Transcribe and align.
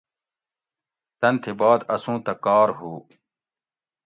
تن 1.19 1.33
تھی 1.41 1.51
بعد 1.59 1.79
اسوں 1.93 2.17
تہ 2.25 2.33
کار 2.45 2.69
ہُو 2.77 2.91